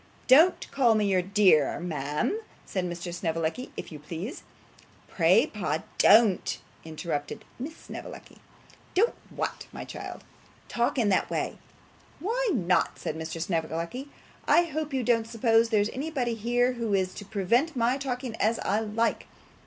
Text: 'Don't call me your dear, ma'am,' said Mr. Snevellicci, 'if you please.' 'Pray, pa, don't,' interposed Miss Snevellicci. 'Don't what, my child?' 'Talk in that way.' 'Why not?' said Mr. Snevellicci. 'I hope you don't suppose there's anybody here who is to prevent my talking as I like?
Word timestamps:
'Don't 0.25 0.65
call 0.71 0.95
me 0.95 1.05
your 1.05 1.21
dear, 1.21 1.79
ma'am,' 1.79 2.39
said 2.65 2.83
Mr. 2.85 3.13
Snevellicci, 3.13 3.71
'if 3.77 3.91
you 3.91 3.99
please.' 3.99 4.41
'Pray, 5.07 5.45
pa, 5.45 5.83
don't,' 5.99 6.57
interposed 6.83 7.45
Miss 7.59 7.77
Snevellicci. 7.77 8.39
'Don't 8.95 9.13
what, 9.29 9.67
my 9.71 9.85
child?' 9.85 10.23
'Talk 10.69 10.97
in 10.97 11.09
that 11.09 11.29
way.' 11.29 11.59
'Why 12.19 12.49
not?' 12.51 12.97
said 12.97 13.15
Mr. 13.15 13.39
Snevellicci. 13.39 14.09
'I 14.47 14.63
hope 14.63 14.91
you 14.91 15.03
don't 15.03 15.27
suppose 15.27 15.69
there's 15.69 15.89
anybody 15.89 16.33
here 16.33 16.73
who 16.73 16.95
is 16.95 17.13
to 17.13 17.23
prevent 17.23 17.75
my 17.75 17.99
talking 17.99 18.35
as 18.37 18.57
I 18.65 18.79
like? 18.79 19.27